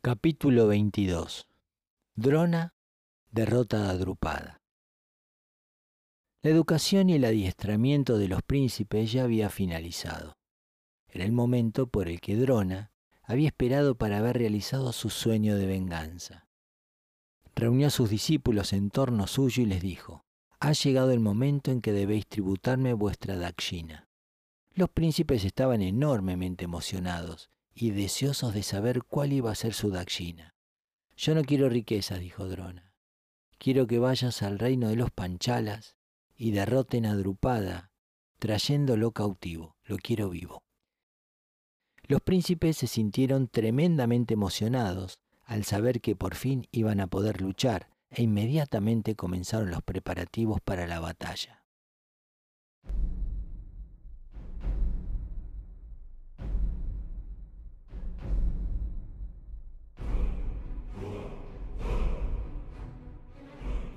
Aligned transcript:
Capítulo 0.00 0.68
22 0.68 1.48
Drona 2.14 2.72
derrota 3.32 3.90
a 3.90 3.94
Drupada. 3.94 4.62
La 6.40 6.50
educación 6.50 7.10
y 7.10 7.14
el 7.14 7.24
adiestramiento 7.24 8.16
de 8.16 8.28
los 8.28 8.42
príncipes 8.44 9.10
ya 9.10 9.24
había 9.24 9.50
finalizado. 9.50 10.38
Era 11.08 11.24
el 11.24 11.32
momento 11.32 11.88
por 11.88 12.06
el 12.08 12.20
que 12.20 12.36
Drona 12.36 12.92
había 13.24 13.48
esperado 13.48 13.96
para 13.96 14.18
haber 14.18 14.38
realizado 14.38 14.92
su 14.92 15.10
sueño 15.10 15.56
de 15.56 15.66
venganza. 15.66 16.46
Reunió 17.56 17.88
a 17.88 17.90
sus 17.90 18.08
discípulos 18.08 18.72
en 18.72 18.90
torno 18.90 19.26
suyo 19.26 19.64
y 19.64 19.66
les 19.66 19.82
dijo, 19.82 20.24
ha 20.60 20.74
llegado 20.74 21.10
el 21.10 21.20
momento 21.20 21.72
en 21.72 21.80
que 21.80 21.90
debéis 21.90 22.28
tributarme 22.28 22.92
vuestra 22.92 23.36
dakshina. 23.36 24.08
Los 24.74 24.90
príncipes 24.90 25.44
estaban 25.44 25.82
enormemente 25.82 26.66
emocionados 26.66 27.50
y 27.80 27.92
deseosos 27.92 28.54
de 28.54 28.64
saber 28.64 29.04
cuál 29.04 29.32
iba 29.32 29.52
a 29.52 29.54
ser 29.54 29.72
su 29.72 29.90
dakshina. 29.90 30.56
Yo 31.16 31.34
no 31.36 31.44
quiero 31.44 31.68
riquezas, 31.68 32.18
dijo 32.18 32.48
Drona. 32.48 32.92
Quiero 33.58 33.86
que 33.86 34.00
vayas 34.00 34.42
al 34.42 34.58
reino 34.58 34.88
de 34.88 34.96
los 34.96 35.12
Panchalas 35.12 35.94
y 36.36 36.50
derroten 36.50 37.06
a 37.06 37.14
Drupada, 37.14 37.92
trayéndolo 38.40 39.12
cautivo. 39.12 39.76
Lo 39.84 39.96
quiero 39.96 40.28
vivo. 40.30 40.64
Los 42.08 42.20
príncipes 42.20 42.78
se 42.78 42.88
sintieron 42.88 43.46
tremendamente 43.46 44.34
emocionados 44.34 45.20
al 45.44 45.64
saber 45.64 46.00
que 46.00 46.16
por 46.16 46.34
fin 46.34 46.66
iban 46.72 46.98
a 46.98 47.06
poder 47.06 47.40
luchar 47.40 47.90
e 48.10 48.22
inmediatamente 48.22 49.14
comenzaron 49.14 49.70
los 49.70 49.82
preparativos 49.82 50.60
para 50.60 50.88
la 50.88 50.98
batalla. 50.98 51.62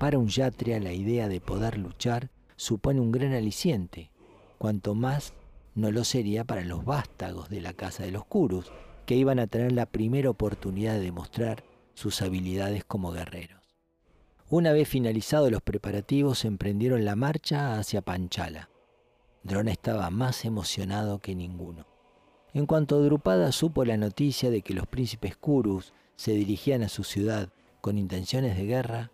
Para 0.02 0.18
un 0.18 0.26
yatria 0.26 0.80
la 0.80 0.92
idea 0.92 1.28
de 1.28 1.40
poder 1.40 1.78
luchar 1.78 2.28
supone 2.56 2.98
un 2.98 3.12
gran 3.12 3.34
aliciente, 3.34 4.10
cuanto 4.58 4.96
más 4.96 5.32
no 5.76 5.92
lo 5.92 6.02
sería 6.02 6.42
para 6.42 6.64
los 6.64 6.84
vástagos 6.84 7.48
de 7.48 7.60
la 7.60 7.72
casa 7.72 8.02
de 8.02 8.10
los 8.10 8.24
Kurus, 8.24 8.72
que 9.06 9.14
iban 9.14 9.38
a 9.38 9.46
tener 9.46 9.70
la 9.70 9.86
primera 9.86 10.28
oportunidad 10.28 10.94
de 10.94 11.02
demostrar 11.02 11.62
sus 11.94 12.20
habilidades 12.20 12.84
como 12.84 13.12
guerreros. 13.12 13.76
Una 14.50 14.72
vez 14.72 14.88
finalizados 14.88 15.52
los 15.52 15.62
preparativos, 15.62 16.44
emprendieron 16.44 17.04
la 17.04 17.14
marcha 17.14 17.78
hacia 17.78 18.02
Panchala. 18.02 18.70
Drona 19.44 19.70
estaba 19.70 20.10
más 20.10 20.44
emocionado 20.44 21.20
que 21.20 21.36
ninguno. 21.36 21.86
En 22.54 22.66
cuanto 22.66 23.00
Drupada 23.04 23.52
supo 23.52 23.84
la 23.84 23.96
noticia 23.98 24.50
de 24.50 24.62
que 24.62 24.74
los 24.74 24.88
príncipes 24.88 25.36
Kurus 25.36 25.92
se 26.16 26.32
dirigían 26.32 26.82
a 26.82 26.88
su 26.88 27.04
ciudad 27.04 27.50
con 27.80 27.98
intenciones 27.98 28.56
de 28.56 28.66
guerra, 28.66 29.12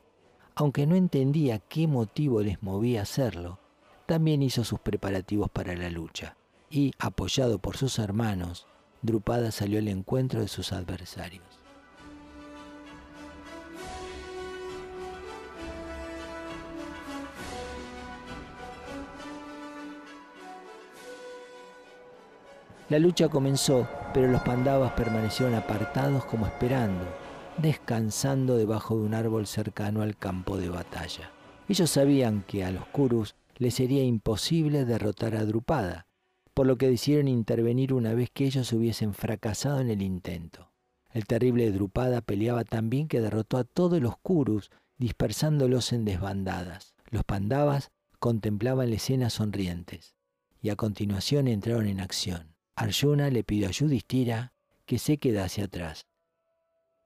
aunque 0.59 0.89
no 0.89 0.97
entendía 0.97 1.61
qué 1.61 1.87
motivo 1.87 2.43
les 2.43 2.61
movía 2.65 2.99
a 2.99 3.03
hacerlo, 3.05 3.61
también 4.07 4.43
hizo 4.43 4.65
sus 4.65 4.81
preparativos 4.81 5.49
para 5.49 5.77
la 5.77 5.89
lucha, 5.89 6.37
y, 6.69 6.91
apoyado 6.99 7.61
por 7.61 7.77
sus 7.77 8.01
hermanos, 8.01 8.67
Drupada 9.01 9.53
salió 9.53 9.79
al 9.79 9.87
encuentro 9.87 10.41
de 10.41 10.49
sus 10.49 10.73
adversarios. 10.73 11.45
La 22.89 22.99
lucha 22.99 23.29
comenzó, 23.29 23.87
pero 24.13 24.27
los 24.27 24.43
pandavas 24.43 24.91
permanecieron 24.95 25.55
apartados 25.55 26.25
como 26.25 26.47
esperando, 26.49 27.07
descansando 27.59 28.57
debajo 28.57 28.97
de 28.97 29.03
un 29.03 29.15
árbol 29.15 29.47
cercano 29.47 30.03
al 30.03 30.17
campo 30.17 30.57
de 30.57 30.69
batalla. 30.69 31.33
Ellos 31.69 31.91
sabían 31.91 32.45
que 32.47 32.65
a 32.65 32.71
los 32.71 32.87
Kurus 32.87 33.35
les 33.57 33.75
sería 33.75 34.05
imposible 34.05 34.85
derrotar 34.85 35.35
a 35.35 35.45
Drupada, 35.45 36.07
por 36.55 36.67
lo 36.67 36.79
que 36.79 36.89
decidieron 36.89 37.29
intervenir 37.29 37.93
una 37.93 38.15
vez 38.15 38.31
que 38.31 38.45
ellos 38.47 38.73
hubiesen 38.73 39.13
fracasado 39.13 39.81
en 39.81 39.91
el 39.91 40.03
intento. 40.03 40.71
El 41.13 41.27
terrible 41.27 41.71
Drupada 41.73 42.21
peleaba 42.21 42.65
tan 42.65 42.91
bien 42.91 43.09
que 43.09 43.21
derrotó 43.21 43.57
a 43.59 43.65
todos 43.65 44.01
los 44.01 44.17
Kurus, 44.19 44.71
dispersándolos 44.97 45.93
en 45.93 46.05
desbandadas. 46.05 46.95
Los 47.11 47.25
Pandavas 47.25 47.91
contemplaban 48.19 48.91
la 48.91 48.97
escena 48.97 49.31
sonrientes, 49.31 50.15
y 50.61 50.71
a 50.71 50.77
continuación 50.77 51.49
entraron 51.49 51.87
en 51.87 52.01
acción. 52.01 52.55
Arjuna 52.77 53.31
le 53.31 53.43
pidió 53.43 53.69
a 53.69 53.73
Yudhishthira 53.73 54.53
que 54.87 54.99
se 54.99 55.19
quedase 55.19 55.63
atrás. 55.63 56.07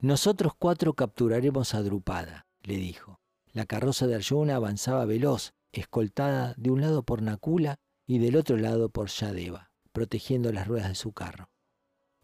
Nosotros 0.03 0.51
cuatro 0.59 0.95
capturaremos 0.95 1.73
a 1.73 1.81
Drupada, 1.81 2.45
le 2.63 2.75
dijo. 2.75 3.21
La 3.53 3.65
carroza 3.65 4.05
de 4.05 4.15
Arjuna 4.15 4.57
avanzaba 4.57 5.05
veloz, 5.05 5.53
escoltada 5.71 6.53
de 6.57 6.71
un 6.71 6.81
lado 6.81 7.03
por 7.03 7.21
Nakula 7.21 7.77
y 8.05 8.17
del 8.17 8.35
otro 8.35 8.57
lado 8.57 8.89
por 8.89 9.07
Yadeva, 9.07 9.71
protegiendo 9.93 10.51
las 10.51 10.67
ruedas 10.67 10.89
de 10.89 10.95
su 10.95 11.13
carro. 11.13 11.51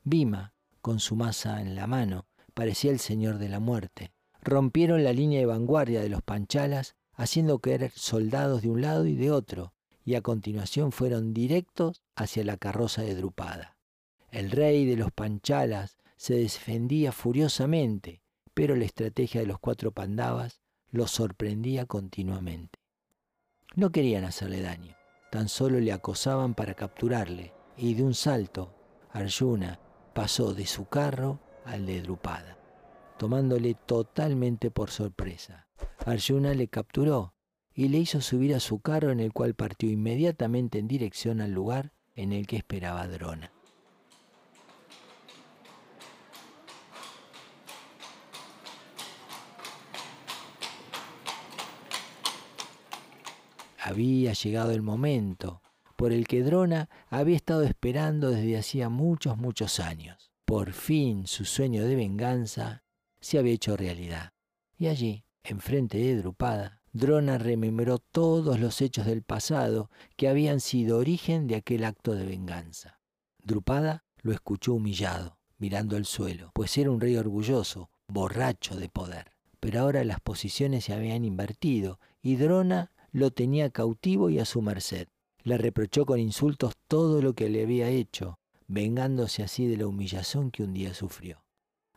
Bhima, 0.04 0.52
con 0.82 1.00
su 1.00 1.16
masa 1.16 1.62
en 1.62 1.74
la 1.74 1.88
mano, 1.88 2.28
parecía 2.54 2.92
el 2.92 3.00
señor 3.00 3.38
de 3.38 3.48
la 3.48 3.62
muerte. 3.62 4.12
Rompieron 4.42 5.06
la 5.06 5.14
línea 5.14 5.40
de 5.40 5.46
vanguardia 5.46 6.02
de 6.02 6.10
los 6.10 6.22
panchalas, 6.22 6.98
haciendo 7.14 7.60
caer 7.60 7.94
soldados 7.96 8.62
de 8.62 8.72
un 8.72 8.82
lado 8.82 9.06
y 9.06 9.16
de 9.16 9.32
otro, 9.32 9.74
y 10.04 10.16
a 10.16 10.22
continuación 10.22 10.92
fueron 10.92 11.34
directos 11.34 12.02
hacia 12.18 12.44
la 12.44 12.58
carroza 12.58 13.04
de 13.04 13.16
Drupada. 13.16 13.78
El 14.32 14.52
rey 14.52 14.86
de 14.86 14.98
los 14.98 15.14
panchalas 15.14 15.99
se 16.20 16.36
defendía 16.36 17.14
furiosamente, 17.14 18.22
pero 18.54 18.76
la 18.76 18.84
estrategia 18.84 19.40
de 19.40 19.48
los 19.48 19.58
cuatro 19.58 19.94
pandavas 19.94 20.60
los 20.92 21.12
sorprendía 21.12 21.86
continuamente. 21.86 22.78
No 23.74 23.94
querían 23.94 24.26
hacerle 24.26 24.60
daño, 24.60 24.98
tan 25.32 25.48
solo 25.48 25.80
le 25.80 25.94
acosaban 25.94 26.56
para 26.56 26.74
capturarle, 26.74 27.54
y 27.78 27.94
de 27.94 28.04
un 28.04 28.14
salto, 28.14 28.76
Arjuna 29.12 29.80
pasó 30.14 30.54
de 30.54 30.66
su 30.66 30.90
carro 30.90 31.40
al 31.64 31.86
de 31.86 32.02
Drupada, 32.02 32.58
tomándole 33.18 33.76
totalmente 33.86 34.72
por 34.72 34.92
sorpresa. 34.92 35.70
Arjuna 36.06 36.54
le 36.54 36.68
capturó 36.68 37.34
y 37.74 37.88
le 37.88 38.00
hizo 38.00 38.20
subir 38.20 38.54
a 38.56 38.60
su 38.60 38.82
carro 38.82 39.12
en 39.12 39.22
el 39.22 39.32
cual 39.32 39.54
partió 39.54 39.90
inmediatamente 39.90 40.80
en 40.80 40.90
dirección 40.90 41.40
al 41.40 41.52
lugar 41.52 41.94
en 42.14 42.34
el 42.34 42.46
que 42.46 42.58
esperaba 42.58 43.08
Drona. 43.08 43.54
Había 53.90 54.34
llegado 54.34 54.70
el 54.70 54.84
momento 54.84 55.64
por 55.96 56.14
el 56.14 56.28
que 56.28 56.44
Drona 56.44 56.92
había 57.10 57.36
estado 57.36 57.64
esperando 57.64 58.30
desde 58.30 58.56
hacía 58.56 58.88
muchos, 58.88 59.36
muchos 59.40 59.80
años. 59.80 60.30
Por 60.46 60.74
fin 60.74 61.26
su 61.26 61.44
sueño 61.44 61.84
de 61.84 61.96
venganza 61.96 62.84
se 63.20 63.40
había 63.40 63.54
hecho 63.54 63.76
realidad. 63.78 64.34
Y 64.78 64.90
allí, 64.90 65.26
enfrente 65.44 65.98
de 65.98 66.18
Drupada, 66.18 66.84
Drona 66.94 67.40
rememoró 67.40 67.98
todos 67.98 68.60
los 68.60 68.80
hechos 68.80 69.08
del 69.08 69.24
pasado 69.24 69.90
que 70.18 70.30
habían 70.30 70.60
sido 70.60 71.00
origen 71.00 71.48
de 71.48 71.56
aquel 71.56 71.84
acto 71.84 72.14
de 72.14 72.28
venganza. 72.28 73.00
Drupada 73.42 74.06
lo 74.22 74.34
escuchó 74.34 74.76
humillado, 74.76 75.40
mirando 75.58 75.98
al 75.98 76.06
suelo, 76.06 76.52
pues 76.54 76.78
era 76.78 76.92
un 76.92 77.02
rey 77.02 77.18
orgulloso, 77.18 77.90
borracho 78.08 78.76
de 78.76 78.88
poder. 78.88 79.32
Pero 79.60 79.82
ahora 79.82 80.04
las 80.04 80.20
posiciones 80.20 80.86
se 80.86 80.94
habían 80.94 81.26
invertido 81.26 82.00
y 82.22 82.36
Drona 82.36 82.92
lo 83.12 83.32
tenía 83.32 83.70
cautivo 83.70 84.30
y 84.30 84.40
a 84.40 84.46
su 84.46 84.62
merced. 84.62 85.08
Le 85.44 85.58
reprochó 85.58 86.06
con 86.06 86.20
insultos 86.20 86.74
todo 86.88 87.22
lo 87.22 87.34
que 87.34 87.50
le 87.50 87.64
había 87.64 87.90
hecho, 87.90 88.40
vengándose 88.68 89.44
así 89.44 89.68
de 89.68 89.78
la 89.78 89.88
humillación 89.88 90.52
que 90.52 90.64
un 90.64 90.74
día 90.74 90.94
sufrió. 90.94 91.44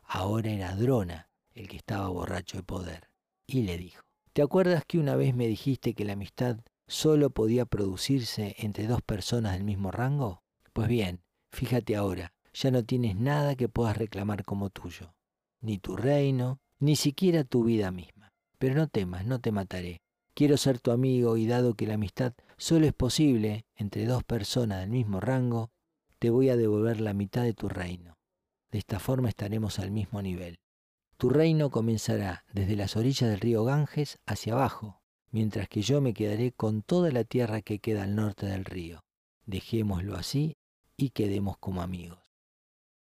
Ahora 0.04 0.50
era 0.50 0.74
Drona 0.76 1.28
el 1.54 1.68
que 1.68 1.76
estaba 1.76 2.08
borracho 2.08 2.58
de 2.58 2.62
poder, 2.62 3.08
y 3.46 3.62
le 3.62 3.76
dijo, 3.76 4.02
¿te 4.32 4.42
acuerdas 4.42 4.84
que 4.86 4.98
una 4.98 5.16
vez 5.16 5.34
me 5.34 5.46
dijiste 5.46 5.94
que 5.94 6.04
la 6.04 6.14
amistad 6.14 6.58
solo 6.86 7.30
podía 7.30 7.66
producirse 7.66 8.54
entre 8.58 8.86
dos 8.86 9.02
personas 9.02 9.52
del 9.52 9.64
mismo 9.64 9.90
rango? 9.90 10.42
Pues 10.72 10.88
bien, 10.88 11.22
fíjate 11.50 11.96
ahora, 11.96 12.32
ya 12.54 12.70
no 12.70 12.84
tienes 12.84 13.16
nada 13.16 13.54
que 13.56 13.68
puedas 13.68 13.96
reclamar 13.96 14.44
como 14.44 14.70
tuyo, 14.70 15.14
ni 15.60 15.78
tu 15.78 15.96
reino, 15.96 16.58
ni 16.78 16.96
siquiera 16.96 17.44
tu 17.44 17.64
vida 17.64 17.90
misma. 17.90 18.32
Pero 18.58 18.74
no 18.74 18.88
temas, 18.88 19.26
no 19.26 19.40
te 19.40 19.52
mataré, 19.52 20.01
Quiero 20.34 20.56
ser 20.56 20.80
tu 20.80 20.90
amigo 20.90 21.36
y 21.36 21.46
dado 21.46 21.74
que 21.74 21.86
la 21.86 21.94
amistad 21.94 22.32
solo 22.56 22.86
es 22.86 22.94
posible 22.94 23.66
entre 23.76 24.06
dos 24.06 24.24
personas 24.24 24.80
del 24.80 24.90
mismo 24.90 25.20
rango, 25.20 25.70
te 26.18 26.30
voy 26.30 26.48
a 26.48 26.56
devolver 26.56 27.00
la 27.00 27.12
mitad 27.12 27.42
de 27.42 27.52
tu 27.52 27.68
reino. 27.68 28.18
De 28.70 28.78
esta 28.78 28.98
forma 28.98 29.28
estaremos 29.28 29.78
al 29.78 29.90
mismo 29.90 30.22
nivel. 30.22 30.60
Tu 31.18 31.28
reino 31.28 31.70
comenzará 31.70 32.44
desde 32.52 32.76
las 32.76 32.96
orillas 32.96 33.30
del 33.30 33.40
río 33.40 33.64
Ganges 33.64 34.18
hacia 34.26 34.54
abajo, 34.54 35.02
mientras 35.30 35.68
que 35.68 35.82
yo 35.82 36.00
me 36.00 36.14
quedaré 36.14 36.52
con 36.52 36.82
toda 36.82 37.10
la 37.10 37.24
tierra 37.24 37.60
que 37.60 37.78
queda 37.78 38.04
al 38.04 38.14
norte 38.14 38.46
del 38.46 38.64
río. 38.64 39.04
Dejémoslo 39.44 40.16
así 40.16 40.56
y 40.96 41.10
quedemos 41.10 41.58
como 41.58 41.82
amigos. 41.82 42.18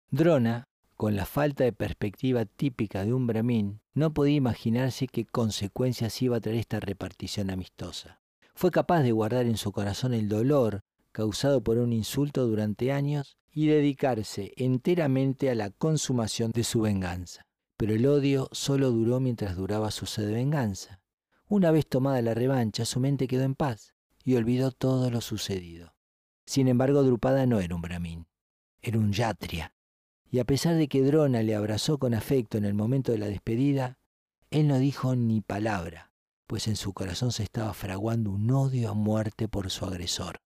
Drona 0.09 0.67
con 1.01 1.15
la 1.15 1.25
falta 1.25 1.63
de 1.63 1.73
perspectiva 1.73 2.45
típica 2.45 3.03
de 3.03 3.11
un 3.11 3.25
brahmin, 3.25 3.81
no 3.95 4.13
podía 4.13 4.35
imaginarse 4.35 5.07
qué 5.07 5.25
consecuencias 5.25 6.21
iba 6.21 6.37
a 6.37 6.39
traer 6.39 6.59
esta 6.59 6.79
repartición 6.79 7.49
amistosa. 7.49 8.21
Fue 8.53 8.69
capaz 8.69 9.01
de 9.01 9.11
guardar 9.11 9.47
en 9.47 9.57
su 9.57 9.71
corazón 9.71 10.13
el 10.13 10.29
dolor 10.29 10.83
causado 11.11 11.63
por 11.63 11.79
un 11.79 11.91
insulto 11.91 12.45
durante 12.45 12.91
años 12.91 13.35
y 13.51 13.65
dedicarse 13.65 14.53
enteramente 14.57 15.49
a 15.49 15.55
la 15.55 15.71
consumación 15.71 16.51
de 16.51 16.63
su 16.63 16.81
venganza. 16.81 17.47
Pero 17.77 17.95
el 17.95 18.05
odio 18.05 18.47
solo 18.51 18.91
duró 18.91 19.19
mientras 19.19 19.55
duraba 19.55 19.89
su 19.89 20.05
sed 20.05 20.27
de 20.27 20.33
venganza. 20.33 21.01
Una 21.47 21.71
vez 21.71 21.87
tomada 21.87 22.21
la 22.21 22.35
revancha, 22.35 22.85
su 22.85 22.99
mente 22.99 23.25
quedó 23.25 23.41
en 23.41 23.55
paz 23.55 23.95
y 24.23 24.35
olvidó 24.35 24.71
todo 24.71 25.09
lo 25.09 25.21
sucedido. 25.21 25.95
Sin 26.45 26.67
embargo, 26.67 27.01
Drupada 27.01 27.47
no 27.47 27.59
era 27.59 27.73
un 27.73 27.81
brahmin, 27.81 28.27
era 28.83 28.99
un 28.99 29.11
yatria. 29.11 29.73
Y 30.31 30.39
a 30.39 30.45
pesar 30.45 30.75
de 30.75 30.87
que 30.87 31.03
Drona 31.03 31.43
le 31.43 31.55
abrazó 31.55 31.97
con 31.97 32.13
afecto 32.13 32.57
en 32.57 32.63
el 32.63 32.73
momento 32.73 33.11
de 33.11 33.17
la 33.17 33.27
despedida, 33.27 33.99
él 34.49 34.69
no 34.69 34.79
dijo 34.79 35.13
ni 35.13 35.41
palabra, 35.41 36.13
pues 36.47 36.69
en 36.69 36.77
su 36.77 36.93
corazón 36.93 37.33
se 37.33 37.43
estaba 37.43 37.73
fraguando 37.73 38.31
un 38.31 38.49
odio 38.49 38.89
a 38.89 38.93
muerte 38.93 39.49
por 39.49 39.69
su 39.69 39.85
agresor. 39.85 40.39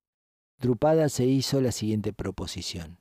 Drupada 0.60 1.08
se 1.10 1.26
hizo 1.26 1.62
la 1.62 1.72
siguiente 1.72 2.14
proposición. 2.14 3.00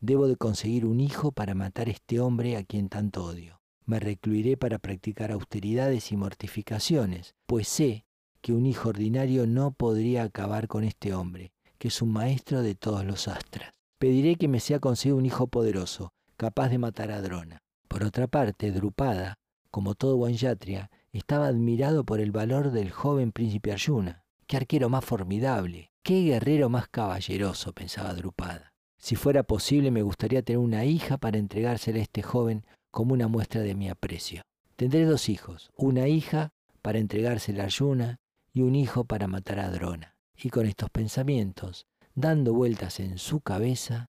Debo 0.00 0.26
de 0.26 0.36
conseguir 0.36 0.86
un 0.86 0.98
hijo 0.98 1.30
para 1.30 1.54
matar 1.54 1.86
a 1.86 1.92
este 1.92 2.18
hombre 2.18 2.56
a 2.56 2.64
quien 2.64 2.88
tanto 2.88 3.24
odio. 3.24 3.60
Me 3.86 4.00
recluiré 4.00 4.56
para 4.56 4.78
practicar 4.78 5.30
austeridades 5.30 6.10
y 6.10 6.16
mortificaciones, 6.16 7.34
pues 7.46 7.68
sé 7.68 8.06
que 8.40 8.52
un 8.52 8.66
hijo 8.66 8.88
ordinario 8.88 9.46
no 9.46 9.70
podría 9.70 10.24
acabar 10.24 10.66
con 10.66 10.82
este 10.82 11.14
hombre, 11.14 11.52
que 11.78 11.88
es 11.88 12.02
un 12.02 12.12
maestro 12.12 12.62
de 12.62 12.74
todos 12.74 13.04
los 13.04 13.28
astras. 13.28 13.72
Pediré 13.98 14.36
que 14.36 14.48
me 14.48 14.60
sea 14.60 14.80
concedido 14.80 15.16
un 15.16 15.26
hijo 15.26 15.46
poderoso, 15.46 16.12
capaz 16.36 16.68
de 16.68 16.78
matar 16.78 17.10
a 17.10 17.20
Drona. 17.20 17.62
Por 17.88 18.04
otra 18.04 18.26
parte, 18.26 18.72
Drupada, 18.72 19.38
como 19.70 19.94
todo 19.94 20.16
buen 20.16 20.34
yatria, 20.34 20.90
estaba 21.12 21.46
admirado 21.46 22.04
por 22.04 22.20
el 22.20 22.32
valor 22.32 22.70
del 22.70 22.90
joven 22.90 23.32
príncipe 23.32 23.72
Arjuna. 23.72 24.24
¡Qué 24.46 24.56
arquero 24.56 24.88
más 24.88 25.04
formidable! 25.04 25.90
¡Qué 26.02 26.22
guerrero 26.22 26.68
más 26.68 26.88
caballeroso! 26.88 27.72
pensaba 27.72 28.14
Drupada. 28.14 28.72
Si 28.98 29.16
fuera 29.16 29.42
posible, 29.42 29.90
me 29.90 30.02
gustaría 30.02 30.42
tener 30.42 30.58
una 30.58 30.84
hija 30.84 31.18
para 31.18 31.38
entregársela 31.38 31.98
a 31.98 32.02
este 32.02 32.22
joven 32.22 32.64
como 32.90 33.14
una 33.14 33.28
muestra 33.28 33.60
de 33.60 33.74
mi 33.74 33.88
aprecio. 33.88 34.42
Tendré 34.76 35.04
dos 35.04 35.28
hijos, 35.28 35.70
una 35.76 36.08
hija 36.08 36.50
para 36.82 36.98
entregársela 36.98 37.62
a 37.62 37.66
Arjuna 37.66 38.20
y 38.52 38.62
un 38.62 38.74
hijo 38.74 39.04
para 39.04 39.28
matar 39.28 39.60
a 39.60 39.70
Drona. 39.70 40.16
Y 40.36 40.50
con 40.50 40.66
estos 40.66 40.90
pensamientos, 40.90 41.86
dando 42.14 42.54
vueltas 42.54 43.00
en 43.00 43.18
su 43.18 43.40
cabeza, 43.40 44.06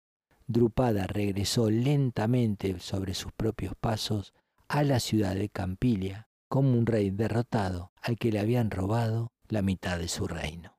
Drupada 0.47 1.07
regresó 1.07 1.71
lentamente 1.71 2.79
sobre 2.81 3.15
sus 3.15 3.33
propios 3.33 3.75
pasos 3.81 4.35
a 4.69 4.83
la 4.83 5.01
ciudad 5.01 5.35
de 5.35 5.49
Campilia 5.49 6.29
como 6.49 6.77
un 6.77 6.87
rey 6.87 7.11
derrotado 7.11 7.93
al 8.03 8.17
que 8.17 8.31
le 8.31 8.41
habían 8.41 8.71
robado 8.71 9.33
la 9.49 9.63
mitad 9.63 9.99
de 9.99 10.09
su 10.09 10.27
reino. 10.27 10.77